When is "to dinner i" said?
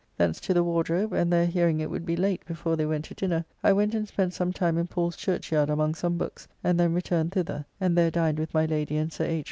3.05-3.71